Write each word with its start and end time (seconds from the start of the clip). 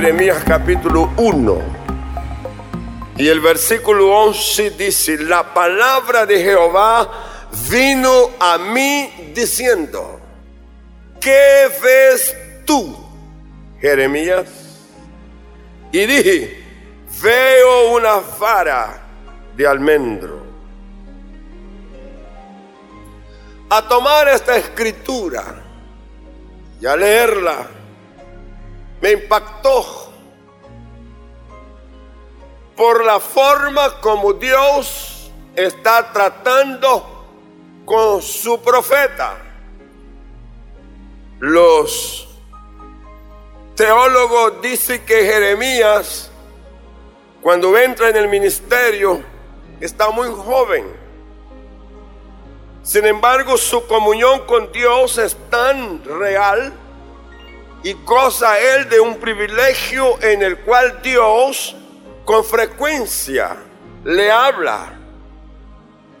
Jeremías 0.00 0.44
capítulo 0.46 1.10
1. 1.16 1.58
Y 3.16 3.26
el 3.26 3.40
versículo 3.40 4.16
11 4.16 4.70
dice, 4.70 5.18
la 5.18 5.52
palabra 5.52 6.24
de 6.24 6.40
Jehová 6.40 7.48
vino 7.68 8.30
a 8.38 8.58
mí 8.58 9.32
diciendo, 9.34 10.20
¿qué 11.20 11.68
ves 11.82 12.32
tú, 12.64 12.96
Jeremías? 13.80 14.46
Y 15.90 16.06
dije, 16.06 16.64
veo 17.20 17.96
una 17.96 18.20
vara 18.38 19.02
de 19.56 19.66
almendro. 19.66 20.46
A 23.68 23.82
tomar 23.88 24.28
esta 24.28 24.56
escritura 24.56 25.60
y 26.80 26.86
a 26.86 26.94
leerla, 26.94 27.77
me 29.00 29.12
impactó 29.12 30.08
por 32.76 33.04
la 33.04 33.18
forma 33.20 34.00
como 34.00 34.32
Dios 34.32 35.30
está 35.54 36.12
tratando 36.12 37.26
con 37.84 38.22
su 38.22 38.60
profeta. 38.62 39.36
Los 41.40 42.28
teólogos 43.74 44.60
dicen 44.62 45.04
que 45.04 45.24
Jeremías, 45.24 46.30
cuando 47.40 47.76
entra 47.76 48.10
en 48.10 48.16
el 48.16 48.28
ministerio, 48.28 49.22
está 49.80 50.10
muy 50.10 50.28
joven. 50.28 50.86
Sin 52.82 53.04
embargo, 53.06 53.56
su 53.56 53.86
comunión 53.86 54.46
con 54.46 54.70
Dios 54.72 55.18
es 55.18 55.36
tan 55.50 56.02
real 56.04 56.72
y 57.82 57.92
goza 58.04 58.58
él 58.58 58.88
de 58.88 59.00
un 59.00 59.18
privilegio 59.18 60.20
en 60.22 60.42
el 60.42 60.58
cual 60.60 61.00
Dios 61.02 61.76
con 62.24 62.44
frecuencia 62.44 63.56
le 64.04 64.30
habla 64.30 64.98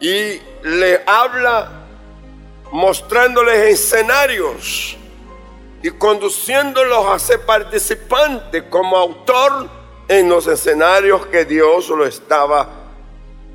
y 0.00 0.40
le 0.62 1.02
habla 1.06 1.70
mostrándoles 2.70 3.74
escenarios 3.74 4.96
y 5.82 5.90
conduciéndolos 5.90 7.06
a 7.06 7.18
ser 7.18 7.44
participantes 7.44 8.64
como 8.64 8.96
autor 8.96 9.68
en 10.08 10.28
los 10.28 10.46
escenarios 10.46 11.26
que 11.26 11.44
Dios 11.44 11.88
lo 11.88 12.06
estaba 12.06 12.68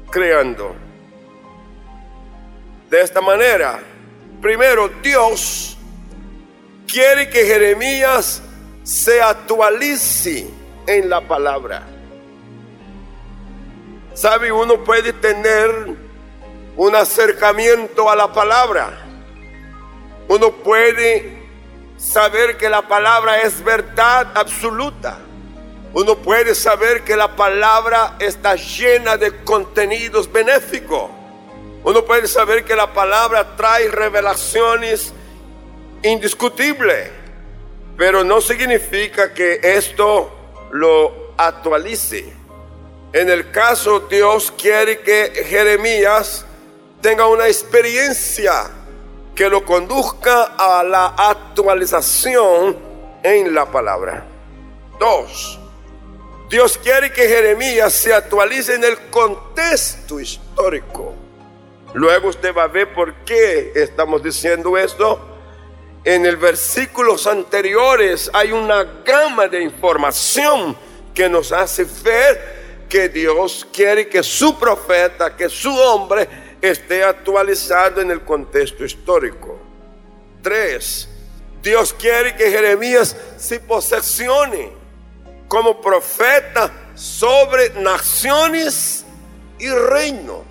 creando. 0.09 0.75
De 2.89 3.01
esta 3.01 3.21
manera, 3.21 3.79
primero 4.41 4.87
Dios 5.01 5.77
quiere 6.93 7.27
que 7.27 7.43
Jeremías 7.43 8.43
se 8.83 9.19
actualice 9.19 10.47
en 10.85 11.09
la 11.09 11.21
palabra. 11.21 11.81
¿Sabe? 14.13 14.51
Uno 14.51 14.83
puede 14.83 15.11
tener 15.11 15.71
un 16.77 16.95
acercamiento 16.95 18.11
a 18.11 18.15
la 18.15 18.31
palabra. 18.31 18.99
Uno 20.27 20.51
puede 20.51 21.41
saber 21.97 22.57
que 22.57 22.69
la 22.69 22.87
palabra 22.87 23.41
es 23.41 23.63
verdad 23.63 24.31
absoluta. 24.35 25.17
Uno 25.93 26.15
puede 26.17 26.53
saber 26.53 27.03
que 27.03 27.15
la 27.15 27.35
palabra 27.35 28.17
está 28.19 28.55
llena 28.55 29.17
de 29.17 29.43
contenidos 29.43 30.31
benéficos. 30.31 31.09
Uno 31.83 32.05
puede 32.05 32.27
saber 32.27 32.63
que 32.63 32.75
la 32.75 32.93
palabra 32.93 33.55
trae 33.55 33.87
revelaciones 33.89 35.11
indiscutibles. 36.03 37.09
Pero 37.97 38.23
no 38.23 38.41
significa 38.41 39.33
que 39.33 39.59
esto 39.61 40.31
lo 40.71 41.33
actualice. 41.37 42.33
En 43.11 43.29
el 43.29 43.51
caso 43.51 44.01
Dios 44.01 44.51
quiere 44.57 44.99
que 44.99 45.43
Jeremías 45.47 46.45
tenga 47.01 47.27
una 47.27 47.47
experiencia 47.47 48.71
que 49.35 49.49
lo 49.49 49.63
conduzca 49.65 50.55
a 50.57 50.83
la 50.83 51.07
actualización 51.07 52.77
en 53.21 53.53
la 53.53 53.65
palabra. 53.65 54.25
Dos, 54.99 55.59
Dios 56.49 56.77
quiere 56.77 57.11
que 57.11 57.27
Jeremías 57.27 57.93
se 57.93 58.13
actualice 58.13 58.75
en 58.75 58.83
el 58.83 58.97
contexto 59.09 60.19
histórico. 60.19 61.15
Luego 61.93 62.29
usted 62.29 62.55
va 62.55 62.63
a 62.63 62.67
ver 62.67 62.93
por 62.93 63.13
qué 63.25 63.71
estamos 63.75 64.23
diciendo 64.23 64.77
esto. 64.77 65.32
En 66.05 66.25
el 66.25 66.35
versículos 66.35 67.27
anteriores 67.27 68.29
hay 68.33 68.51
una 68.51 68.83
gama 69.05 69.47
de 69.47 69.61
información 69.61 70.75
que 71.13 71.29
nos 71.29 71.53
hace 71.53 71.85
ver 72.03 72.85
que 72.89 73.07
Dios 73.07 73.65
quiere 73.71 74.09
que 74.09 74.21
su 74.21 74.59
profeta, 74.59 75.35
que 75.35 75.47
su 75.47 75.73
hombre 75.73 76.27
esté 76.61 77.03
actualizado 77.03 78.01
en 78.01 78.11
el 78.11 78.21
contexto 78.21 78.83
histórico. 78.83 79.57
Tres, 80.41 81.07
Dios 81.61 81.93
quiere 81.93 82.35
que 82.35 82.51
Jeremías 82.51 83.15
se 83.37 83.61
posesione 83.61 84.73
como 85.47 85.79
profeta 85.79 86.69
sobre 86.95 87.69
naciones 87.81 89.05
y 89.57 89.69
reinos. 89.69 90.43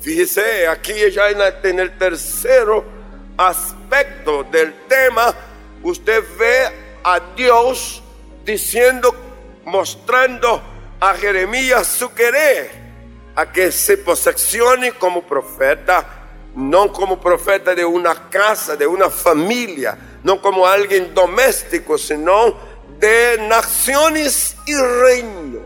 Fíjese, 0.00 0.68
aquí 0.68 0.92
ya 1.10 1.30
en 1.30 1.80
el 1.80 1.98
tercero 1.98 2.97
aspecto 3.38 4.42
del 4.44 4.74
tema, 4.88 5.34
usted 5.82 6.22
ve 6.36 6.68
a 7.04 7.20
Dios 7.36 8.02
diciendo, 8.44 9.14
mostrando 9.64 10.60
a 11.00 11.14
Jeremías 11.14 11.86
su 11.86 12.12
querer 12.12 12.88
a 13.36 13.52
que 13.52 13.70
se 13.70 13.98
posesione 13.98 14.92
como 14.92 15.22
profeta, 15.22 16.04
no 16.56 16.92
como 16.92 17.20
profeta 17.20 17.72
de 17.72 17.84
una 17.84 18.28
casa, 18.28 18.74
de 18.74 18.84
una 18.84 19.08
familia, 19.08 19.96
no 20.24 20.42
como 20.42 20.66
alguien 20.66 21.14
doméstico, 21.14 21.96
sino 21.96 22.56
de 22.98 23.46
naciones 23.48 24.56
y 24.66 24.74
reinos. 24.74 25.62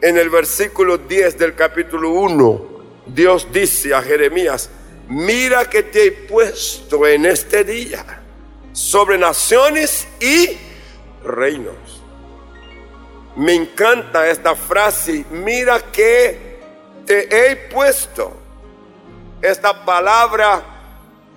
En 0.00 0.16
el 0.16 0.30
versículo 0.30 0.96
10 0.96 1.36
del 1.36 1.54
capítulo 1.54 2.08
1, 2.10 2.66
Dios 3.06 3.48
dice 3.52 3.92
a 3.92 4.00
Jeremías, 4.00 4.70
mira 5.08 5.68
que 5.68 5.82
te 5.82 6.06
he 6.06 6.12
puesto 6.12 7.06
en 7.06 7.26
este 7.26 7.64
día 7.64 8.22
sobre 8.72 9.18
naciones 9.18 10.06
y 10.20 10.56
reinos. 11.24 12.02
Me 13.36 13.54
encanta 13.54 14.28
esta 14.28 14.54
frase, 14.54 15.24
mira 15.30 15.80
que 15.92 16.58
te 17.04 17.50
he 17.52 17.56
puesto. 17.56 18.32
Esta 19.42 19.84
palabra, 19.84 20.62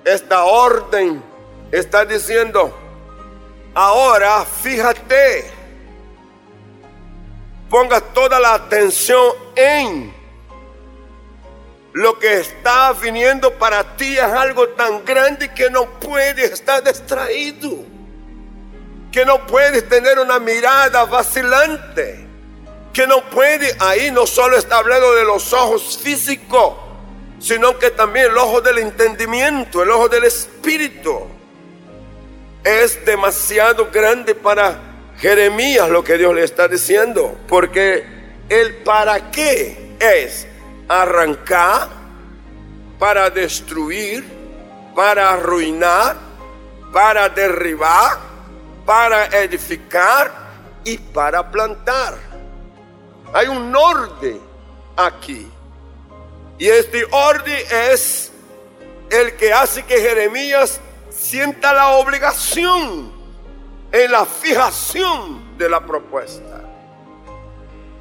esta 0.05 0.45
orden, 0.45 1.21
está 1.71 2.05
diciendo, 2.05 2.75
ahora 3.73 4.45
fíjate, 4.45 5.45
ponga 7.69 8.01
toda 8.01 8.39
la 8.39 8.55
atención 8.55 9.33
en 9.55 10.18
lo 11.93 12.19
que 12.19 12.39
está 12.39 12.93
viniendo 12.93 13.51
para 13.53 13.95
ti 13.95 14.17
es 14.17 14.23
algo 14.23 14.69
tan 14.69 15.03
grande 15.05 15.53
que 15.53 15.69
no 15.69 15.99
puedes 15.99 16.51
estar 16.51 16.83
distraído, 16.83 17.83
que 19.11 19.25
no 19.25 19.45
puedes 19.47 19.87
tener 19.89 20.19
una 20.19 20.39
mirada 20.39 21.05
vacilante 21.05 22.29
que 22.93 23.07
no 23.07 23.21
puede, 23.29 23.75
ahí 23.79 24.11
no 24.11 24.25
solo 24.25 24.57
está 24.57 24.79
hablando 24.79 25.13
de 25.15 25.23
los 25.23 25.53
ojos 25.53 25.97
físicos, 26.01 26.73
sino 27.39 27.77
que 27.77 27.91
también 27.91 28.25
el 28.31 28.37
ojo 28.37 28.61
del 28.61 28.79
entendimiento, 28.79 29.83
el 29.83 29.91
ojo 29.91 30.09
del 30.09 30.25
espíritu. 30.25 31.27
Es 32.63 33.05
demasiado 33.05 33.89
grande 33.91 34.35
para 34.35 34.79
Jeremías 35.17 35.89
lo 35.89 36.03
que 36.03 36.17
Dios 36.17 36.35
le 36.35 36.43
está 36.43 36.67
diciendo, 36.67 37.37
porque 37.47 38.03
el 38.49 38.75
para 38.77 39.31
qué 39.31 39.95
es 39.99 40.45
arrancar, 40.89 41.87
para 42.97 43.29
destruir, 43.29 44.25
para 44.93 45.31
arruinar, 45.31 46.17
para 46.91 47.29
derribar, 47.29 48.17
para 48.85 49.27
edificar 49.27 50.31
y 50.83 50.97
para 50.97 51.49
plantar. 51.49 52.15
Hay 53.31 53.47
un 53.47 53.73
orden 53.73 54.41
aquí. 54.97 55.49
Y 56.57 56.67
este 56.67 57.05
orden 57.11 57.63
es 57.71 58.31
el 59.09 59.35
que 59.37 59.53
hace 59.53 59.83
que 59.83 60.01
Jeremías 60.01 60.81
sienta 61.09 61.73
la 61.73 61.89
obligación 61.89 63.13
en 63.91 64.11
la 64.11 64.25
fijación 64.25 65.57
de 65.57 65.69
la 65.69 65.79
propuesta. 65.85 66.68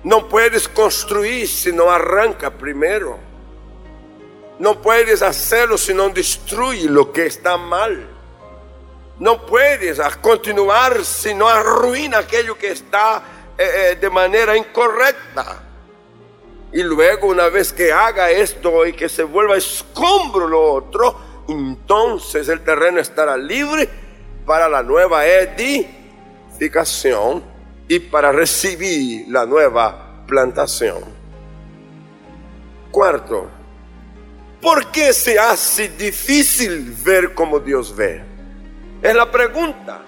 No 0.08 0.26
puedes 0.26 0.66
construir 0.66 1.46
si 1.46 1.70
no 1.70 1.90
arranca 1.90 2.50
primero. 2.50 3.18
No 4.58 4.80
puedes 4.80 5.20
hacerlo 5.20 5.76
si 5.76 5.92
no 5.92 6.08
destruye 6.08 6.88
lo 6.88 7.12
que 7.12 7.26
está 7.26 7.58
mal. 7.58 8.08
No 9.18 9.44
puedes 9.44 10.00
continuar 10.22 11.04
si 11.04 11.34
no 11.34 11.46
arruina 11.46 12.20
aquello 12.20 12.56
que 12.56 12.70
está 12.70 13.22
eh, 13.58 13.90
eh, 13.90 13.96
de 13.96 14.08
manera 14.08 14.56
incorrecta. 14.56 15.62
Y 16.72 16.82
luego 16.82 17.28
una 17.28 17.50
vez 17.50 17.74
que 17.74 17.92
haga 17.92 18.30
esto 18.30 18.86
y 18.86 18.94
que 18.94 19.10
se 19.10 19.24
vuelva 19.24 19.58
escombro 19.58 20.48
lo 20.48 20.72
otro, 20.72 21.44
entonces 21.50 22.48
el 22.48 22.64
terreno 22.64 22.98
estará 22.98 23.36
libre 23.36 23.86
para 24.46 24.70
la 24.70 24.82
nueva 24.82 25.26
edificación 25.26 27.57
y 27.88 27.98
para 27.98 28.30
recibir 28.30 29.26
la 29.28 29.46
nueva 29.46 30.24
plantación. 30.26 31.02
Cuarto, 32.90 33.48
¿por 34.60 34.86
qué 34.92 35.12
se 35.12 35.38
hace 35.38 35.88
difícil 35.88 36.94
ver 37.02 37.34
como 37.34 37.58
Dios 37.58 37.96
ve? 37.96 38.22
Es 39.02 39.14
la 39.14 39.30
pregunta 39.30 40.02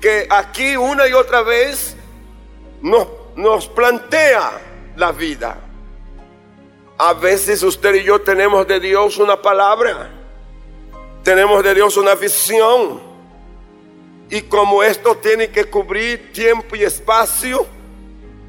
que 0.00 0.26
aquí 0.30 0.76
una 0.76 1.06
y 1.06 1.12
otra 1.12 1.42
vez 1.42 1.96
nos, 2.80 3.06
nos 3.36 3.68
plantea 3.68 4.52
la 4.96 5.12
vida. 5.12 5.58
A 6.98 7.12
veces 7.12 7.62
usted 7.62 7.94
y 7.96 8.04
yo 8.04 8.20
tenemos 8.20 8.66
de 8.66 8.80
Dios 8.80 9.18
una 9.18 9.40
palabra, 9.40 10.10
tenemos 11.22 11.62
de 11.62 11.74
Dios 11.74 11.96
una 11.98 12.14
visión. 12.14 13.05
Y 14.28 14.42
como 14.42 14.82
esto 14.82 15.16
tiene 15.16 15.50
que 15.50 15.64
cubrir 15.64 16.32
tiempo 16.32 16.74
y 16.74 16.82
espacio, 16.82 17.66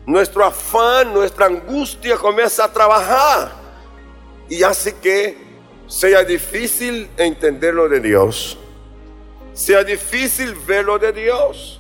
nuestro 0.06 0.44
afán, 0.44 1.14
nuestra 1.14 1.46
angustia 1.46 2.18
comienza 2.18 2.66
a 2.66 2.74
trabajar. 2.74 3.52
Y 4.50 4.64
hace 4.64 4.96
que 4.96 5.38
sea 5.88 6.24
difícil 6.24 7.10
entender 7.18 7.74
lo 7.74 7.88
de 7.88 8.00
Dios, 8.00 8.58
sea 9.54 9.84
difícil 9.84 10.54
ver 10.66 10.86
lo 10.86 10.98
de 10.98 11.12
Dios. 11.12 11.80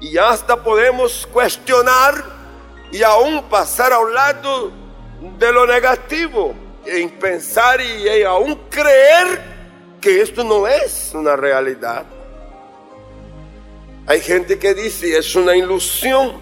Y 0.00 0.18
hasta 0.18 0.62
podemos 0.62 1.26
cuestionar 1.32 2.24
y 2.90 3.02
aún 3.02 3.44
pasar 3.44 3.92
a 3.92 4.00
un 4.00 4.12
lado 4.12 4.72
de 5.38 5.52
lo 5.52 5.66
negativo 5.66 6.54
en 6.84 7.08
pensar 7.10 7.80
y 7.80 8.22
aún 8.24 8.56
creer 8.68 9.40
que 10.00 10.20
esto 10.20 10.42
no 10.42 10.66
es 10.66 11.12
una 11.14 11.36
realidad. 11.36 12.04
Hay 14.06 14.20
gente 14.20 14.58
que 14.58 14.74
dice 14.74 15.16
es 15.16 15.34
una 15.36 15.56
ilusión. 15.56 16.32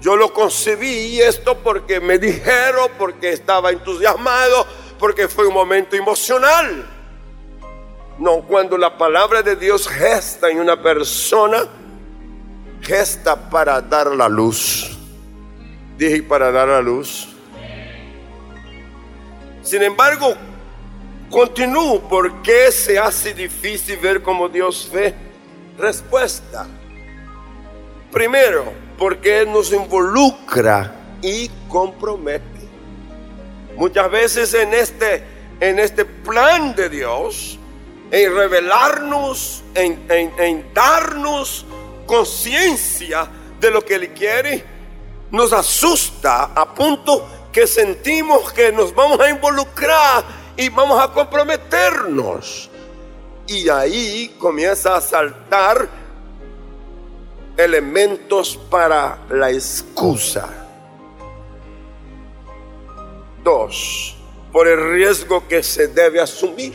Yo 0.00 0.16
lo 0.16 0.32
concebí 0.32 1.20
esto 1.20 1.58
porque 1.58 2.00
me 2.00 2.18
dijeron, 2.18 2.90
porque 2.98 3.32
estaba 3.32 3.70
entusiasmado, 3.70 4.66
porque 4.98 5.26
fue 5.26 5.46
un 5.46 5.54
momento 5.54 5.96
emocional. 5.96 6.86
No, 8.18 8.42
cuando 8.42 8.78
la 8.78 8.96
palabra 8.96 9.42
de 9.42 9.56
Dios 9.56 9.88
gesta 9.88 10.50
en 10.50 10.60
una 10.60 10.80
persona, 10.80 11.66
gesta 12.82 13.50
para 13.50 13.80
dar 13.80 14.08
la 14.14 14.28
luz. 14.28 14.96
Dije 15.98 16.22
para 16.22 16.52
dar 16.52 16.68
la 16.68 16.80
luz. 16.80 17.28
Sin 19.62 19.82
embargo, 19.82 20.34
continúo. 21.30 22.00
¿Por 22.08 22.42
qué 22.42 22.70
se 22.70 22.98
hace 22.98 23.34
difícil 23.34 23.96
ver 23.96 24.22
como 24.22 24.48
Dios 24.48 24.88
ve? 24.92 25.25
Respuesta. 25.78 26.66
Primero, 28.10 28.72
porque 28.98 29.44
nos 29.46 29.72
involucra 29.72 30.92
y 31.20 31.50
compromete. 31.68 32.44
Muchas 33.76 34.10
veces 34.10 34.54
en 34.54 34.72
este, 34.72 35.22
en 35.60 35.78
este 35.78 36.04
plan 36.04 36.74
de 36.74 36.88
Dios, 36.88 37.58
en 38.10 38.34
revelarnos, 38.34 39.62
en, 39.74 40.02
en 40.08 40.72
darnos 40.72 41.66
conciencia 42.06 43.28
de 43.60 43.70
lo 43.70 43.84
que 43.84 43.96
Él 43.96 44.10
quiere, 44.14 44.64
nos 45.30 45.52
asusta 45.52 46.52
a 46.54 46.74
punto 46.74 47.26
que 47.52 47.66
sentimos 47.66 48.52
que 48.52 48.72
nos 48.72 48.94
vamos 48.94 49.18
a 49.20 49.28
involucrar 49.28 50.24
y 50.56 50.68
vamos 50.68 51.02
a 51.02 51.12
comprometernos. 51.12 52.70
Y 53.46 53.68
ahí 53.68 54.34
comienza 54.38 54.96
a 54.96 55.00
saltar 55.00 55.88
elementos 57.56 58.58
para 58.70 59.18
la 59.30 59.50
excusa. 59.50 60.48
Dos, 63.42 64.16
por 64.52 64.66
el 64.66 64.92
riesgo 64.92 65.46
que 65.46 65.62
se 65.62 65.88
debe 65.88 66.20
asumir. 66.20 66.74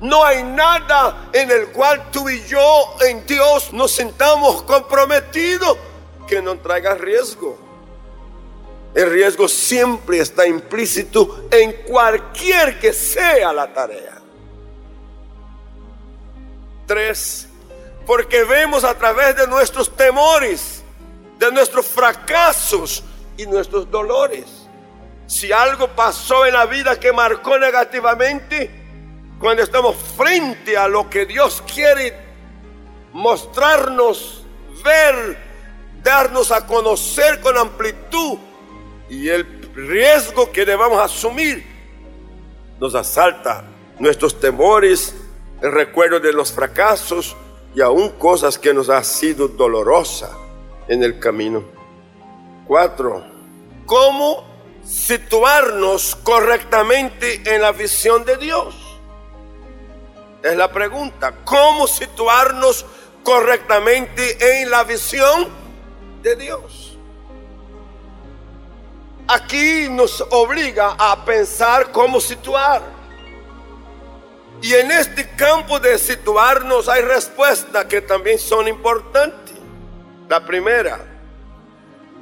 No 0.00 0.22
hay 0.22 0.42
nada 0.42 1.30
en 1.32 1.50
el 1.50 1.68
cual 1.68 2.10
tú 2.10 2.28
y 2.28 2.44
yo 2.44 2.96
en 3.00 3.26
Dios 3.26 3.72
nos 3.72 3.92
sintamos 3.92 4.62
comprometidos 4.64 5.78
que 6.28 6.42
no 6.42 6.58
traiga 6.58 6.94
riesgo. 6.94 7.56
El 8.94 9.10
riesgo 9.10 9.48
siempre 9.48 10.18
está 10.18 10.46
implícito 10.46 11.48
en 11.50 11.72
cualquier 11.84 12.78
que 12.78 12.92
sea 12.92 13.52
la 13.52 13.72
tarea. 13.72 14.15
Tres, 16.86 17.48
porque 18.06 18.44
vemos 18.44 18.84
a 18.84 18.96
través 18.96 19.36
de 19.36 19.46
nuestros 19.46 19.94
temores, 19.94 20.82
de 21.38 21.50
nuestros 21.52 21.86
fracasos 21.86 23.02
y 23.36 23.46
nuestros 23.46 23.90
dolores. 23.90 24.44
Si 25.26 25.50
algo 25.50 25.88
pasó 25.88 26.46
en 26.46 26.54
la 26.54 26.66
vida 26.66 26.98
que 26.98 27.12
marcó 27.12 27.58
negativamente, 27.58 28.70
cuando 29.40 29.62
estamos 29.62 29.96
frente 30.16 30.76
a 30.76 30.86
lo 30.88 31.10
que 31.10 31.26
Dios 31.26 31.62
quiere 31.72 32.16
mostrarnos, 33.12 34.44
ver, 34.84 35.36
darnos 36.02 36.52
a 36.52 36.66
conocer 36.66 37.40
con 37.40 37.58
amplitud, 37.58 38.38
y 39.08 39.28
el 39.28 39.70
riesgo 39.74 40.50
que 40.50 40.64
debamos 40.64 41.00
asumir 41.00 41.64
nos 42.80 42.94
asalta 42.94 43.64
nuestros 43.98 44.38
temores, 44.38 45.14
el 45.60 45.72
recuerdo 45.72 46.20
de 46.20 46.32
los 46.32 46.52
fracasos 46.52 47.36
y 47.74 47.80
aún 47.80 48.10
cosas 48.10 48.58
que 48.58 48.72
nos 48.72 48.88
ha 48.88 49.02
sido 49.02 49.48
dolorosa 49.48 50.30
en 50.88 51.02
el 51.02 51.18
camino. 51.18 51.64
Cuatro, 52.66 53.24
¿cómo 53.84 54.44
situarnos 54.84 56.16
correctamente 56.16 57.42
en 57.54 57.62
la 57.62 57.72
visión 57.72 58.24
de 58.24 58.36
Dios? 58.36 58.74
Es 60.42 60.56
la 60.56 60.70
pregunta, 60.70 61.34
¿cómo 61.44 61.86
situarnos 61.86 62.84
correctamente 63.22 64.60
en 64.60 64.70
la 64.70 64.84
visión 64.84 65.48
de 66.22 66.36
Dios? 66.36 66.86
aquí 69.26 69.88
nos 69.90 70.20
obliga 70.30 70.94
a 70.98 71.24
pensar 71.24 71.90
cómo 71.92 72.20
situar. 72.20 72.95
Y 74.62 74.74
en 74.74 74.90
este 74.90 75.28
campo 75.36 75.78
de 75.78 75.98
situarnos 75.98 76.88
hay 76.88 77.02
respuestas 77.02 77.84
que 77.84 78.00
también 78.00 78.38
son 78.38 78.68
importantes. 78.68 79.54
La 80.28 80.44
primera, 80.44 80.98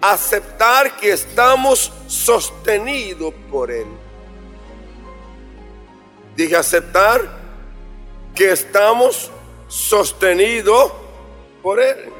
aceptar 0.00 0.96
que 0.96 1.12
estamos 1.12 1.92
sostenidos 2.06 3.32
por 3.50 3.70
Él. 3.70 3.86
Dije 6.36 6.56
aceptar 6.56 7.22
que 8.34 8.50
estamos 8.50 9.30
sostenidos 9.68 10.92
por 11.62 11.80
Él. 11.80 12.12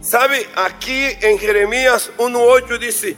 ¿Sabe? 0.00 0.48
Aquí 0.56 1.04
en 1.20 1.38
Jeremías 1.38 2.10
1.8 2.16 2.78
dice, 2.78 3.16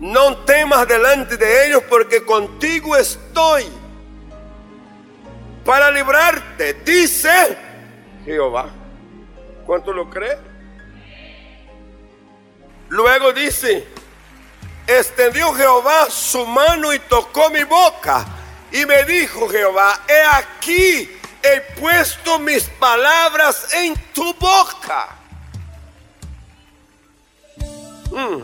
no 0.00 0.38
temas 0.44 0.86
delante 0.86 1.36
de 1.36 1.66
ellos 1.66 1.82
porque 1.88 2.24
contigo 2.24 2.96
estoy 2.96 3.64
para 5.68 5.90
librarte, 5.90 6.72
dice 6.82 7.58
Jehová. 8.24 8.70
¿Cuánto 9.66 9.92
lo 9.92 10.08
cree? 10.08 10.38
Luego 12.88 13.34
dice, 13.34 13.86
extendió 14.86 15.52
Jehová 15.52 16.06
su 16.08 16.46
mano 16.46 16.90
y 16.94 16.98
tocó 17.00 17.50
mi 17.50 17.64
boca. 17.64 18.24
Y 18.72 18.86
me 18.86 19.04
dijo 19.04 19.46
Jehová, 19.50 20.00
he 20.08 20.22
aquí, 20.38 21.20
he 21.42 21.60
puesto 21.78 22.38
mis 22.38 22.64
palabras 22.64 23.74
en 23.74 23.94
tu 24.14 24.32
boca. 24.40 25.18
Mm. 28.10 28.42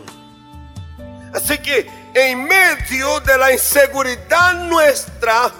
Así 1.33 1.57
que 1.57 1.89
en 2.13 2.43
medio 2.43 3.19
de 3.21 3.35
la 3.35 3.51
inseguridad 3.51 4.53
nuestra, 4.65 5.51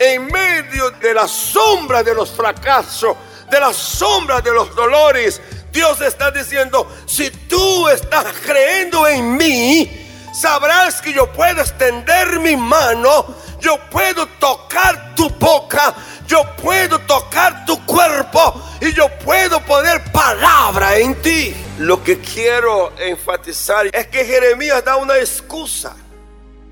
en 0.00 0.26
medio 0.28 0.90
de 0.92 1.12
la 1.12 1.28
sombra 1.28 2.02
de 2.02 2.14
los 2.14 2.30
fracasos, 2.30 3.14
de 3.50 3.60
la 3.60 3.72
sombra 3.72 4.40
de 4.40 4.50
los 4.50 4.74
dolores, 4.74 5.40
Dios 5.70 6.00
está 6.00 6.30
diciendo, 6.30 6.90
si 7.06 7.30
tú 7.30 7.86
estás 7.88 8.24
creyendo 8.42 9.06
en 9.06 9.36
mí, 9.36 10.08
sabrás 10.32 11.02
que 11.02 11.12
yo 11.12 11.30
puedo 11.30 11.60
extender 11.60 12.40
mi 12.40 12.56
mano, 12.56 13.26
yo 13.60 13.78
puedo 13.90 14.26
tocar 14.26 15.14
tu 15.14 15.28
boca, 15.28 15.94
yo 16.26 16.44
puedo 16.56 16.98
tocar 17.00 17.66
tu 17.66 17.84
cuerpo 17.84 18.54
y 18.80 18.94
yo 18.94 19.06
puedo 19.18 19.60
poner 19.60 20.02
palabra 20.12 20.96
en 20.96 21.14
ti. 21.20 21.54
Lo 21.78 22.02
que 22.02 22.20
quiero 22.20 22.94
enfatizar 22.98 23.86
es 23.92 24.06
que 24.06 24.24
Jeremías 24.24 24.82
da 24.82 24.96
una 24.96 25.18
excusa. 25.18 25.94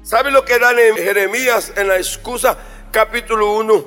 ¿Sabe 0.02 0.30
lo 0.30 0.42
que 0.46 0.58
dan 0.58 0.78
en 0.78 0.96
Jeremías 0.96 1.72
en 1.76 1.88
la 1.88 1.98
excusa 1.98 2.56
capítulo 2.90 3.54
1? 3.54 3.84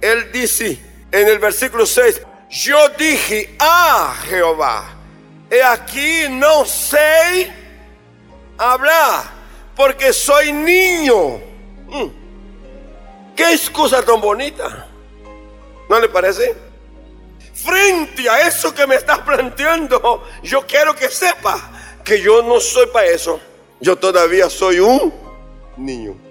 Él 0.00 0.32
dice 0.32 0.78
en 1.12 1.28
el 1.28 1.38
versículo 1.38 1.86
6, 1.86 2.22
yo 2.50 2.88
dije 2.90 3.54
a 3.58 4.14
Jehová, 4.28 4.96
he 5.50 5.62
aquí 5.62 6.24
no 6.30 6.64
sé 6.64 7.52
hablar 8.58 9.24
porque 9.76 10.12
soy 10.12 10.52
niño. 10.52 11.40
Mm. 11.88 12.20
¿Qué 13.36 13.52
excusa 13.52 14.02
tan 14.02 14.20
bonita? 14.20 14.86
¿No 15.88 15.98
le 15.98 16.08
parece? 16.08 16.54
Frente 17.54 18.28
a 18.28 18.46
eso 18.46 18.74
que 18.74 18.86
me 18.86 18.94
estás 18.94 19.18
planteando, 19.20 20.24
yo 20.42 20.66
quiero 20.66 20.94
que 20.94 21.08
sepa 21.08 21.70
que 22.04 22.20
yo 22.20 22.42
no 22.42 22.60
soy 22.60 22.86
para 22.86 23.06
eso. 23.06 23.40
Yo 23.80 23.96
todavía 23.96 24.48
soy 24.50 24.78
un 24.80 25.12
niño. 25.76 26.29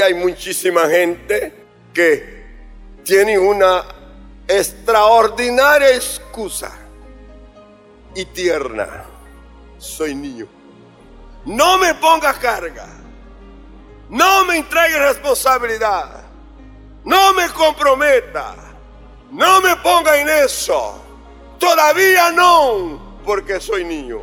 Hay 0.00 0.14
muchísima 0.14 0.88
gente 0.88 1.52
que 1.92 2.46
tiene 3.04 3.38
una 3.38 3.84
extraordinaria 4.46 5.94
excusa 5.94 6.70
y 8.14 8.24
tierna. 8.26 9.04
Soy 9.78 10.14
niño. 10.14 10.46
No 11.44 11.78
me 11.78 11.94
ponga 11.94 12.34
carga. 12.34 12.86
No 14.10 14.44
me 14.44 14.58
entregue 14.58 14.98
responsabilidad. 14.98 16.22
No 17.04 17.32
me 17.32 17.48
comprometa. 17.48 18.54
No 19.30 19.60
me 19.60 19.76
ponga 19.76 20.18
en 20.18 20.28
eso. 20.28 21.02
Todavía 21.58 22.30
no, 22.30 23.18
porque 23.24 23.60
soy 23.60 23.84
niño. 23.84 24.20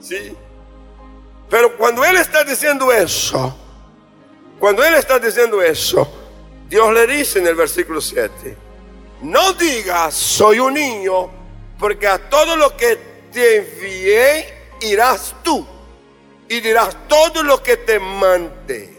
¿Sí? 0.00 0.36
Pero 1.50 1.76
cuando 1.76 2.04
Él 2.04 2.16
está 2.16 2.44
diciendo 2.44 2.92
eso, 2.92 3.57
cuando 4.58 4.84
Él 4.84 4.94
está 4.94 5.18
diciendo 5.18 5.62
eso, 5.62 6.06
Dios 6.68 6.92
le 6.92 7.06
dice 7.06 7.38
en 7.38 7.46
el 7.46 7.54
versículo 7.54 8.00
7, 8.00 8.56
no 9.22 9.52
digas 9.54 10.14
soy 10.14 10.60
un 10.60 10.74
niño, 10.74 11.30
porque 11.78 12.06
a 12.06 12.18
todo 12.18 12.56
lo 12.56 12.76
que 12.76 12.98
te 13.32 13.56
envié 13.56 14.54
irás 14.80 15.34
tú 15.42 15.66
y 16.48 16.60
dirás 16.60 16.96
todo 17.08 17.42
lo 17.42 17.62
que 17.62 17.76
te 17.78 17.98
mande. 17.98 18.94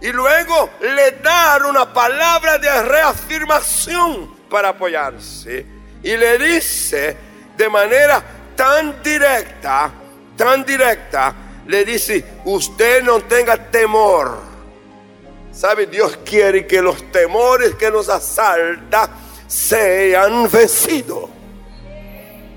Y 0.00 0.12
luego 0.12 0.70
le 0.80 1.12
dar 1.22 1.64
una 1.64 1.92
palabra 1.92 2.58
de 2.58 2.82
reafirmación 2.82 4.34
para 4.50 4.70
apoyarse. 4.70 5.64
Y 6.02 6.16
le 6.16 6.38
dice 6.38 7.16
de 7.56 7.68
manera 7.68 8.22
tan 8.54 9.02
directa, 9.02 9.90
tan 10.36 10.64
directa, 10.64 11.34
le 11.66 11.84
dice, 11.84 12.24
usted 12.44 13.02
no 13.02 13.20
tenga 13.22 13.56
temor. 13.70 14.53
¿Sabe? 15.54 15.86
Dios 15.86 16.18
quiere 16.24 16.66
que 16.66 16.82
los 16.82 17.12
temores 17.12 17.76
que 17.76 17.90
nos 17.90 18.08
asaltan 18.08 19.08
sean 19.46 20.50
vencidos. 20.50 21.30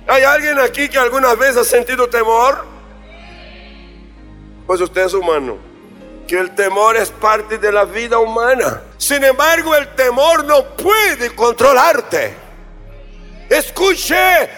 ¿Hay 0.07 0.23
alguien 0.23 0.59
aquí 0.59 0.89
que 0.89 0.97
alguna 0.97 1.35
vez 1.35 1.55
ha 1.57 1.63
sentido 1.63 2.09
temor? 2.09 2.65
Pues 4.65 4.81
usted 4.81 5.05
es 5.05 5.13
humano. 5.13 5.57
Que 6.27 6.39
el 6.39 6.55
temor 6.55 6.97
es 6.97 7.11
parte 7.11 7.57
de 7.57 7.71
la 7.71 7.85
vida 7.85 8.17
humana. 8.17 8.81
Sin 8.97 9.23
embargo, 9.23 9.75
el 9.75 9.93
temor 9.95 10.43
no 10.43 10.63
puede 10.75 11.35
controlarte. 11.35 12.35
Escuche, 13.47 14.49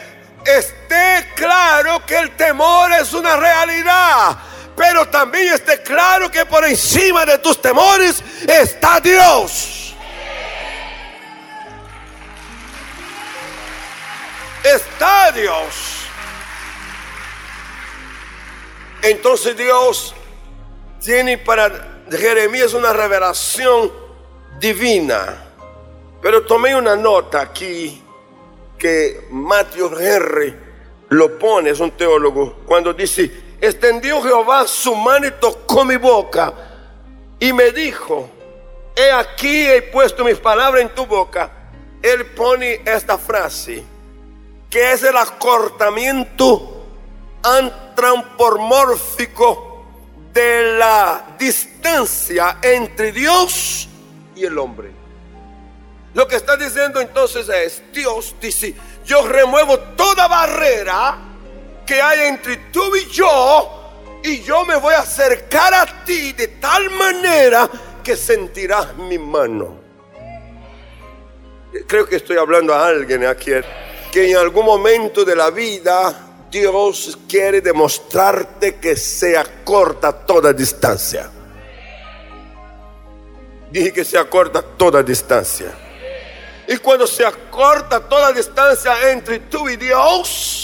esté 0.46 1.28
claro 1.36 2.04
que 2.06 2.18
el 2.18 2.36
temor 2.38 2.92
es 2.94 3.14
una 3.14 3.36
realidad. 3.36 4.38
Pero 4.80 5.10
también 5.10 5.54
esté 5.56 5.82
claro 5.82 6.32
que 6.32 6.46
por 6.46 6.64
encima 6.64 7.26
de 7.26 7.38
tus 7.40 7.62
temores 7.62 8.24
está 8.48 9.02
Dios. 9.02 9.94
Está 14.64 15.34
Dios. 15.34 16.06
Entonces 19.02 19.58
Dios 19.58 20.16
tiene 21.04 21.38
para 21.38 22.04
Jeremías 22.10 22.74
una 22.74 22.94
revelación 22.94 23.92
divina. 24.62 25.44
Pero 26.22 26.46
tomé 26.46 26.74
una 26.74 26.96
nota 26.96 27.42
aquí 27.42 28.02
que 28.78 29.28
Matthew 29.30 30.00
Henry 30.00 30.56
lo 31.10 31.38
pone, 31.38 31.72
es 31.72 31.82
un 31.82 31.92
teólogo, 31.92 32.62
cuando 32.66 32.94
dice, 32.94 33.49
extendió 33.62 34.22
Jehová 34.22 34.68
su 34.68 34.94
mano 34.96 35.28
y 35.28 35.32
tocó 35.32 35.86
mi 35.86 35.96
boca 35.98 36.54
y 37.40 37.54
me 37.54 37.72
dijo, 37.72 38.30
he 38.96 39.12
aquí 39.12 39.68
he 39.68 39.82
puesto 39.82 40.24
mis 40.24 40.38
palabras 40.38 40.82
en 40.82 40.90
tu 40.90 41.06
boca. 41.06 41.52
Él 42.02 42.26
pone 42.28 42.82
esta 42.86 43.18
frase, 43.18 43.84
que 44.70 44.94
es 44.94 45.04
el 45.04 45.18
acortamiento 45.18 46.86
antropomórfico 47.44 49.86
de 50.34 50.78
la 50.78 51.36
distancia 51.38 52.60
entre 52.62 53.12
Dios 53.12 53.90
y 54.36 54.46
el 54.46 54.58
hombre. 54.58 54.92
Lo 56.14 56.26
que 56.28 56.36
está 56.36 56.56
diciendo 56.58 57.00
entonces 57.00 57.48
es, 57.50 57.82
Dios 57.94 58.36
dice, 58.42 58.76
yo 59.06 59.28
remuevo 59.28 59.78
toda 59.80 60.28
barrera 60.28 61.29
que 61.90 62.00
hay 62.00 62.28
entre 62.28 62.58
tú 62.72 62.96
y 62.96 63.08
yo 63.08 64.20
y 64.24 64.44
yo 64.44 64.64
me 64.64 64.76
voy 64.76 64.94
a 64.94 65.00
acercar 65.00 65.74
a 65.74 66.06
ti 66.06 66.34
de 66.34 66.48
tal 66.60 66.88
manera 66.92 67.68
que 68.04 68.16
sentirás 68.16 68.96
mi 68.96 69.18
mano. 69.18 69.76
Creo 71.88 72.08
que 72.08 72.18
estoy 72.18 72.38
hablando 72.38 72.76
a 72.76 72.86
alguien 72.86 73.26
aquí 73.26 73.54
que 74.12 74.30
en 74.30 74.38
algún 74.38 74.66
momento 74.66 75.26
de 75.26 75.36
la 75.36 75.50
vida 75.50 76.14
Dios 76.52 77.18
quiere 77.28 77.60
demostrarte 77.60 78.76
que 78.76 78.96
se 78.96 79.36
acorta 79.36 80.12
toda 80.12 80.54
distancia. 80.54 81.32
Dije 83.72 83.92
que 83.92 84.06
se 84.06 84.20
acorta 84.20 84.62
toda 84.62 85.02
distancia. 85.02 85.72
Y 86.68 86.78
cuando 86.78 87.08
se 87.08 87.26
acorta 87.26 88.00
toda 88.00 88.32
distancia 88.32 89.10
entre 89.10 89.40
tú 89.40 89.68
y 89.68 89.76
Dios, 89.76 90.59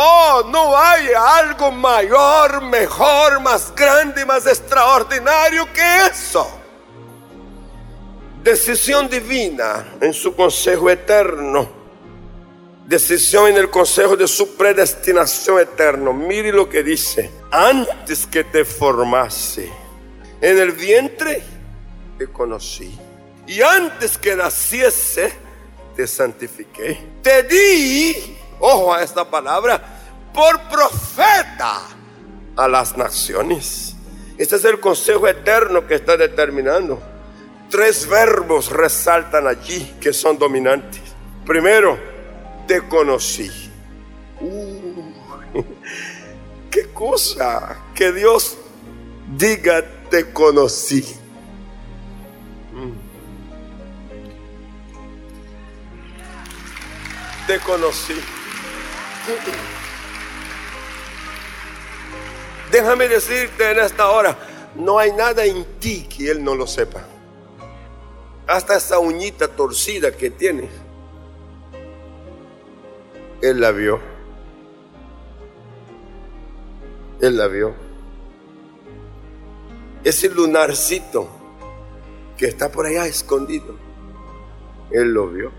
oh, 0.00 0.44
no 0.50 0.76
hay 0.76 1.08
algo 1.14 1.70
mayor, 1.72 2.62
mejor, 2.62 3.40
más 3.40 3.74
grande, 3.74 4.24
más 4.24 4.46
extraordinario 4.46 5.70
que 5.72 6.06
eso. 6.06 6.48
Decisión 8.42 9.08
divina 9.08 9.84
en 10.00 10.14
su 10.14 10.34
consejo 10.34 10.88
eterno 10.88 11.78
decisión 12.88 13.48
en 13.48 13.56
el 13.58 13.68
consejo 13.68 14.16
de 14.16 14.26
su 14.26 14.56
predestinación 14.56 15.60
eterna. 15.60 16.10
Mire 16.10 16.52
lo 16.52 16.68
que 16.68 16.82
dice. 16.82 17.30
Antes 17.50 18.26
que 18.26 18.44
te 18.44 18.64
formase 18.64 19.70
en 20.40 20.58
el 20.58 20.72
vientre, 20.72 21.42
te 22.16 22.26
conocí. 22.28 22.98
Y 23.46 23.60
antes 23.60 24.16
que 24.16 24.34
naciese, 24.34 25.32
te 25.94 26.06
santifiqué. 26.06 26.98
Te 27.22 27.42
di, 27.42 28.37
ojo 28.60 28.94
a 28.94 29.02
esta 29.02 29.28
palabra, 29.28 29.82
por 30.32 30.60
profeta 30.68 31.80
a 32.56 32.68
las 32.68 32.96
naciones. 32.96 33.96
Este 34.36 34.56
es 34.56 34.64
el 34.64 34.80
consejo 34.80 35.26
eterno 35.26 35.86
que 35.86 35.96
está 35.96 36.16
determinando. 36.16 37.02
Tres 37.70 38.08
verbos 38.08 38.70
resaltan 38.70 39.46
allí 39.46 39.94
que 40.00 40.12
son 40.12 40.38
dominantes. 40.38 41.02
Primero, 41.44 41.98
te 42.66 42.82
conocí. 42.82 43.50
Qué 46.70 46.88
cosa 46.92 47.78
que 47.94 48.12
Dios 48.12 48.56
diga 49.36 49.84
te 50.10 50.32
conocí. 50.32 51.04
Mm. 52.72 52.92
Te 57.46 57.58
conocí. 57.60 58.37
Déjame 62.70 63.08
decirte 63.08 63.70
en 63.70 63.78
esta 63.78 64.10
hora, 64.10 64.36
no 64.74 64.98
hay 64.98 65.12
nada 65.12 65.44
en 65.44 65.64
ti 65.78 66.06
que 66.08 66.30
Él 66.30 66.44
no 66.44 66.54
lo 66.54 66.66
sepa. 66.66 67.02
Hasta 68.46 68.76
esa 68.76 68.98
uñita 68.98 69.48
torcida 69.48 70.12
que 70.12 70.30
tienes 70.30 70.70
él 73.40 73.60
la 73.60 73.70
vio. 73.70 74.00
Él 77.20 77.36
la 77.36 77.46
vio. 77.46 77.74
Ese 80.02 80.28
lunarcito 80.28 81.28
que 82.36 82.46
está 82.46 82.70
por 82.70 82.86
allá 82.86 83.06
escondido. 83.06 83.76
Él 84.90 85.12
lo 85.12 85.28
vio. 85.28 85.52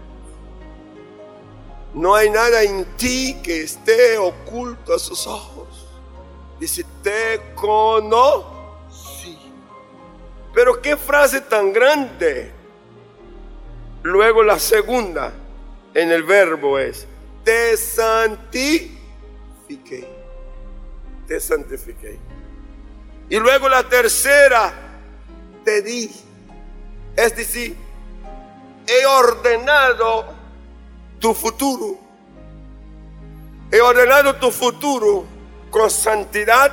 No 1.93 2.15
hay 2.15 2.29
nada 2.29 2.63
en 2.63 2.85
ti 2.97 3.37
que 3.41 3.63
esté 3.63 4.17
oculto 4.17 4.93
a 4.93 4.99
sus 4.99 5.25
ojos. 5.25 5.87
Dice, 6.59 6.85
te 7.01 7.53
conocí. 7.55 9.37
Pero 10.53 10.81
qué 10.81 10.97
frase 10.97 11.41
tan 11.41 11.73
grande. 11.73 12.51
Luego 14.03 14.43
la 14.43 14.59
segunda 14.59 15.33
en 15.93 16.11
el 16.11 16.23
verbo 16.23 16.77
es, 16.77 17.07
te 17.43 17.75
santifiqué. 17.75 18.97
Te 21.27 21.39
santifiqué. 21.39 22.19
Y 23.29 23.37
luego 23.37 23.69
la 23.69 23.83
tercera, 23.83 24.73
te 25.63 25.81
di. 25.81 26.11
Es 27.15 27.35
decir, 27.35 27.75
he 28.87 29.05
ordenado 29.05 30.38
tu 31.19 31.33
futuro. 31.33 31.97
He 33.71 33.79
ordenado 33.81 34.35
tu 34.35 34.51
futuro 34.51 35.25
con 35.69 35.89
santidad. 35.89 36.71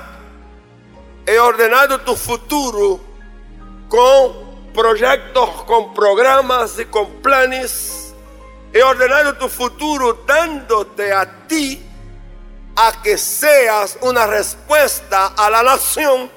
He 1.27 1.39
ordenado 1.39 2.01
tu 2.01 2.15
futuro 2.15 3.01
con 3.89 4.73
proyectos, 4.73 5.65
con 5.65 5.93
programas 5.93 6.79
y 6.79 6.85
con 6.87 7.23
planes. 7.23 8.15
He 8.73 8.83
ordenado 8.83 9.37
tu 9.37 9.49
futuro 9.49 10.25
dándote 10.27 11.13
a 11.13 11.47
ti 11.47 11.83
a 12.77 13.03
que 13.03 13.19
seas 13.19 13.99
una 14.03 14.27
respuesta 14.27 15.29
a 15.29 15.51
la 15.51 15.63
nación 15.63 16.31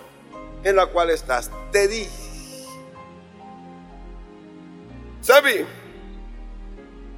en 0.63 0.75
la 0.75 0.87
cual 0.87 1.09
estás. 1.09 1.51
Te 1.71 1.87
di. 1.87 2.07
¿Sabes? 5.21 5.65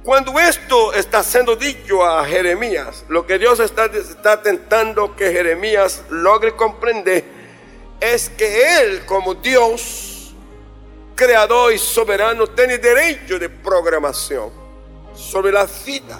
Cuando 0.04 0.36
esto 0.40 0.92
está 0.94 1.22
siendo 1.22 1.54
dicho 1.54 2.04
a 2.04 2.24
Jeremías, 2.24 3.04
lo 3.08 3.24
que 3.24 3.38
Dios 3.38 3.60
está, 3.60 3.84
está 3.84 4.42
tentando 4.42 5.14
que 5.14 5.30
Jeremías 5.30 6.02
logre 6.10 6.56
comprender 6.56 7.24
es 8.00 8.28
que 8.30 8.80
Él 8.80 9.06
como 9.06 9.34
Dios, 9.34 10.34
creador 11.14 11.72
y 11.72 11.78
soberano, 11.78 12.48
tiene 12.48 12.78
derecho 12.78 13.38
de 13.38 13.48
programación 13.48 14.50
sobre 15.14 15.52
la 15.52 15.68
vida. 15.86 16.18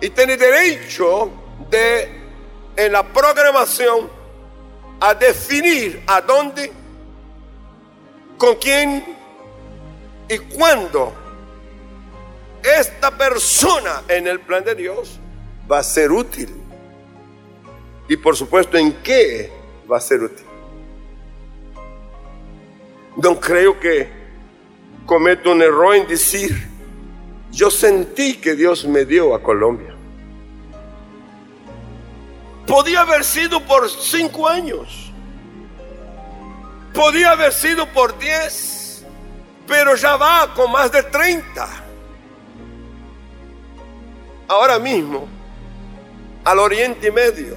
Y 0.00 0.10
tiene 0.10 0.36
derecho 0.36 1.32
de, 1.68 2.22
en 2.76 2.92
la 2.92 3.02
programación, 3.02 4.08
a 5.00 5.14
definir 5.14 6.04
a 6.06 6.20
dónde, 6.20 6.72
con 8.38 8.54
quién 8.54 9.04
y 10.28 10.38
cuándo 10.38 11.23
esta 12.64 13.16
persona 13.16 14.02
en 14.08 14.26
el 14.26 14.40
plan 14.40 14.64
de 14.64 14.74
Dios 14.74 15.20
va 15.70 15.78
a 15.78 15.82
ser 15.82 16.10
útil. 16.10 16.48
Y 18.08 18.16
por 18.16 18.36
supuesto, 18.36 18.78
¿en 18.78 18.92
qué 19.02 19.52
va 19.90 19.98
a 19.98 20.00
ser 20.00 20.22
útil? 20.22 20.46
No 23.16 23.38
creo 23.38 23.78
que 23.78 24.08
cometo 25.06 25.52
un 25.52 25.62
error 25.62 25.94
en 25.94 26.06
decir, 26.08 26.68
yo 27.52 27.70
sentí 27.70 28.36
que 28.36 28.54
Dios 28.54 28.84
me 28.86 29.04
dio 29.04 29.34
a 29.34 29.42
Colombia. 29.42 29.94
Podía 32.66 33.02
haber 33.02 33.24
sido 33.24 33.60
por 33.60 33.88
cinco 33.90 34.48
años. 34.48 35.12
Podía 36.94 37.32
haber 37.32 37.52
sido 37.52 37.86
por 37.92 38.18
diez. 38.18 39.04
Pero 39.66 39.94
ya 39.96 40.16
va 40.16 40.52
con 40.54 40.72
más 40.72 40.90
de 40.90 41.02
treinta 41.04 41.83
ahora 44.48 44.78
mismo 44.78 45.26
al 46.44 46.58
Oriente 46.58 47.10
Medio. 47.10 47.56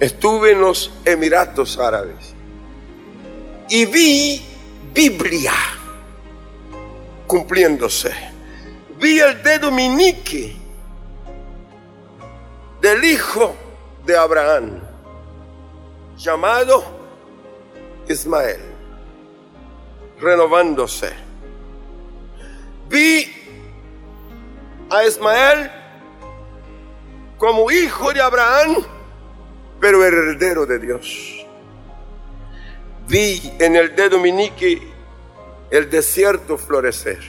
Estuve 0.00 0.52
en 0.52 0.60
los 0.60 0.90
Emiratos 1.04 1.78
Árabes 1.78 2.34
y 3.68 3.86
vi 3.86 4.42
Biblia 4.92 5.52
cumpliéndose. 7.26 8.12
Vi 8.98 9.18
el 9.20 9.42
dedo 9.42 9.70
minique 9.70 10.54
del 12.80 13.04
hijo 13.04 13.54
de 14.04 14.16
Abraham, 14.16 14.80
llamado 16.18 16.84
Ismael, 18.08 18.60
renovándose. 20.20 21.12
Vi 22.88 23.41
a 24.92 25.06
Ismael 25.06 25.70
como 27.38 27.70
hijo 27.70 28.12
de 28.12 28.20
Abraham, 28.20 28.84
pero 29.80 30.04
heredero 30.04 30.66
de 30.66 30.78
Dios. 30.78 31.46
Vi 33.08 33.52
en 33.58 33.74
el 33.74 33.96
dedo 33.96 34.18
minique 34.18 34.80
el 35.70 35.88
desierto 35.90 36.58
florecer. 36.58 37.20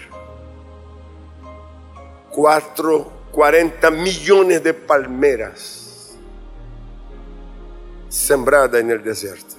Cuatro, 2.30 3.12
cuarenta 3.32 3.89
millones 3.89 4.62
de 4.62 4.73
palmeras 4.73 6.15
sembradas 8.10 8.82
en 8.82 8.91
el 8.91 9.02
desierto. 9.02 9.56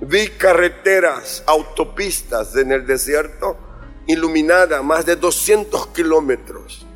Vi 0.00 0.28
carreteras, 0.30 1.44
autopistas 1.46 2.56
en 2.56 2.72
el 2.72 2.84
desierto 2.84 3.63
iluminada 4.06 4.82
más 4.82 5.06
de 5.06 5.16
200 5.16 5.88
kilómetros. 5.88 6.86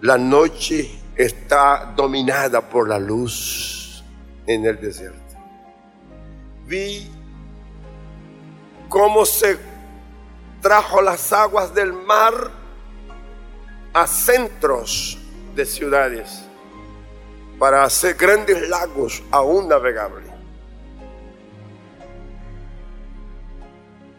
La 0.00 0.18
noche 0.18 0.90
está 1.14 1.92
dominada 1.96 2.60
por 2.60 2.88
la 2.88 2.98
luz 2.98 4.04
en 4.46 4.64
el 4.66 4.80
desierto. 4.80 5.20
Vi 6.66 7.10
cómo 8.88 9.24
se 9.24 9.58
trajo 10.60 11.00
las 11.00 11.32
aguas 11.32 11.74
del 11.74 11.92
mar 11.92 12.50
a 13.92 14.06
centros 14.06 15.18
de 15.54 15.64
ciudades 15.64 16.42
para 17.58 17.84
hacer 17.84 18.14
grandes 18.14 18.68
lagos 18.68 19.22
aún 19.30 19.68
navegables. 19.68 20.25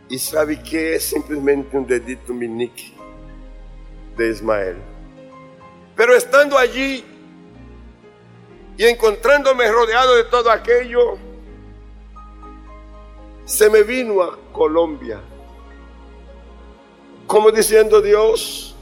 Y 0.09 0.19
sabe 0.19 0.61
que 0.61 0.95
es 0.95 1.03
simplemente 1.03 1.77
un 1.77 1.85
dedito 1.85 2.33
minique 2.33 2.93
de 4.15 4.29
Ismael. 4.29 4.77
Pero 5.95 6.15
estando 6.15 6.57
allí 6.57 7.03
y 8.77 8.85
encontrándome 8.85 9.69
rodeado 9.71 10.15
de 10.15 10.23
todo 10.25 10.51
aquello, 10.51 11.17
se 13.45 13.69
me 13.69 13.83
vino 13.83 14.21
a 14.21 14.37
Colombia. 14.51 15.21
Como 17.25 17.51
diciendo 17.51 18.01
Dios, 18.01 18.75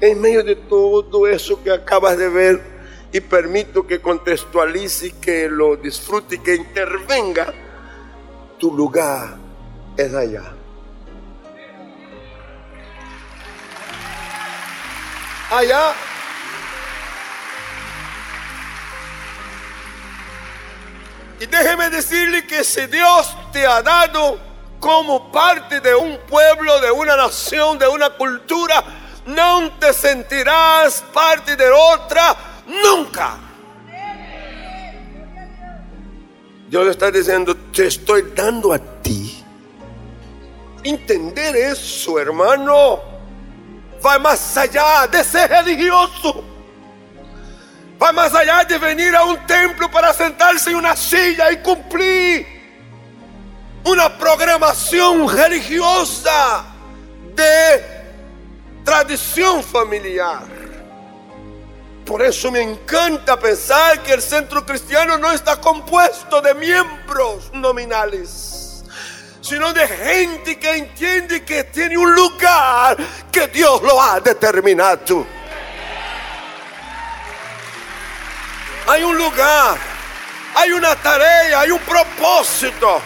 en 0.00 0.20
medio 0.20 0.42
de 0.42 0.56
todo 0.56 1.26
eso 1.26 1.62
que 1.62 1.70
acabas 1.70 2.18
de 2.18 2.28
ver, 2.28 2.80
y 3.12 3.20
permito 3.20 3.86
que 3.86 4.00
contextualice, 4.00 5.12
que 5.20 5.48
lo 5.48 5.76
disfrute 5.76 6.36
y 6.36 6.38
que 6.38 6.54
intervenga, 6.54 7.52
tu 8.58 8.74
lugar 8.74 9.39
es 9.96 10.14
allá. 10.14 10.42
Allá. 15.50 15.94
Y 21.40 21.46
déjeme 21.46 21.88
decirle 21.90 22.46
que 22.46 22.62
si 22.62 22.86
Dios 22.86 23.34
te 23.52 23.66
ha 23.66 23.82
dado 23.82 24.38
como 24.78 25.30
parte 25.32 25.80
de 25.80 25.94
un 25.94 26.18
pueblo, 26.28 26.80
de 26.80 26.90
una 26.90 27.16
nación, 27.16 27.78
de 27.78 27.88
una 27.88 28.10
cultura, 28.10 28.84
no 29.26 29.72
te 29.78 29.92
sentirás 29.92 31.02
parte 31.12 31.56
de 31.56 31.70
otra 31.70 32.36
nunca. 32.66 33.38
Dios 36.68 36.86
está 36.88 37.10
diciendo, 37.10 37.56
te 37.72 37.86
estoy 37.86 38.32
dando 38.34 38.72
a 38.72 38.78
Entender 40.82 41.56
eso, 41.56 42.18
hermano, 42.18 43.00
va 44.04 44.18
más 44.18 44.56
allá 44.56 45.06
de 45.06 45.22
ser 45.22 45.50
religioso. 45.50 46.44
Va 48.02 48.12
más 48.12 48.34
allá 48.34 48.64
de 48.64 48.78
venir 48.78 49.14
a 49.14 49.24
un 49.24 49.46
templo 49.46 49.90
para 49.90 50.14
sentarse 50.14 50.70
en 50.70 50.76
una 50.76 50.96
silla 50.96 51.52
y 51.52 51.58
cumplir 51.58 52.46
una 53.84 54.16
programación 54.16 55.28
religiosa 55.28 56.64
de 57.34 57.84
tradición 58.84 59.62
familiar. 59.62 60.44
Por 62.06 62.22
eso 62.22 62.50
me 62.50 62.62
encanta 62.62 63.38
pensar 63.38 64.02
que 64.02 64.14
el 64.14 64.22
centro 64.22 64.64
cristiano 64.64 65.18
no 65.18 65.30
está 65.30 65.60
compuesto 65.60 66.40
de 66.40 66.54
miembros 66.54 67.52
nominales 67.52 68.59
sino 69.40 69.72
de 69.72 69.86
gente 69.86 70.58
que 70.58 70.76
entiende 70.76 71.44
que 71.44 71.64
tiene 71.64 71.96
un 71.96 72.14
lugar 72.14 72.96
que 73.32 73.48
Dios 73.48 73.82
lo 73.82 74.00
ha 74.00 74.20
determinado. 74.20 75.26
Hay 78.86 79.02
un 79.02 79.16
lugar, 79.16 79.78
hay 80.54 80.72
una 80.72 80.94
tarea, 80.96 81.60
hay 81.60 81.70
un 81.70 81.80
propósito. 81.80 83.00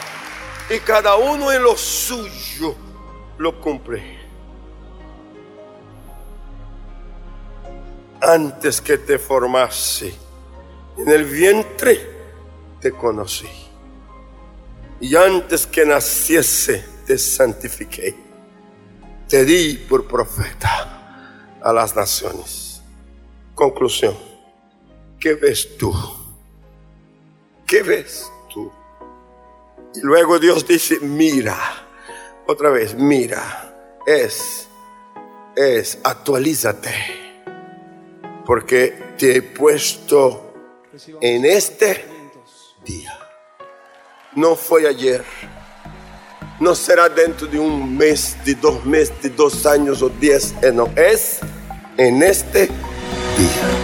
Y 0.70 0.78
cada 0.80 1.16
uno 1.16 1.52
en 1.52 1.62
lo 1.62 1.76
suyo 1.76 2.74
lo 3.36 3.60
cumple. 3.60 4.18
Antes 8.22 8.80
que 8.80 8.96
te 8.96 9.18
formase 9.18 10.14
en 10.96 11.08
el 11.08 11.24
vientre, 11.24 12.00
te 12.80 12.90
conocí. 12.92 13.63
Y 15.00 15.16
antes 15.16 15.66
que 15.66 15.84
naciese, 15.84 16.84
te 17.06 17.18
santifiqué. 17.18 18.14
Te 19.28 19.44
di 19.44 19.74
por 19.74 20.06
profeta 20.06 21.56
a 21.60 21.72
las 21.72 21.94
naciones. 21.96 22.82
Conclusión. 23.54 24.16
¿Qué 25.18 25.34
ves 25.34 25.76
tú? 25.78 25.92
¿Qué 27.66 27.82
ves 27.82 28.30
tú? 28.52 28.70
Y 29.94 30.00
luego 30.00 30.38
Dios 30.38 30.66
dice, 30.66 31.00
mira, 31.00 31.56
otra 32.46 32.70
vez, 32.70 32.94
mira, 32.94 34.00
es, 34.06 34.68
es, 35.56 35.98
actualízate, 36.04 36.92
porque 38.44 39.14
te 39.16 39.36
he 39.36 39.42
puesto 39.42 40.52
en 41.20 41.44
este 41.44 42.04
día. 42.84 43.23
No 44.36 44.56
fue 44.56 44.88
ayer, 44.88 45.24
no 46.58 46.74
será 46.74 47.08
dentro 47.08 47.46
de 47.46 47.58
un 47.58 47.96
mes, 47.96 48.36
de 48.44 48.54
dos 48.54 48.84
meses, 48.84 49.14
de 49.22 49.30
dos 49.30 49.64
años 49.64 50.02
o 50.02 50.08
diez, 50.08 50.54
eh, 50.62 50.72
no, 50.72 50.88
es 50.96 51.38
en 51.96 52.22
este 52.22 52.66
día. 52.66 53.83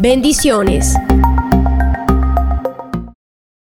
Bendiciones. 0.00 0.94